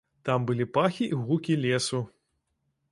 Там 0.29 0.47
былі 0.51 0.65
пахі 0.77 1.11
і 1.11 1.21
гукі 1.29 1.59
лесу. 1.67 2.05